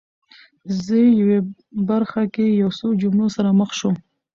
زه 0.83 0.95
یوې 1.19 1.39
برخه 1.89 2.23
کې 2.33 2.45
یو 2.61 2.69
څو 2.79 2.87
جملو 3.01 3.27
سره 3.35 3.49
مخ 3.59 3.69
شوم 3.79 3.95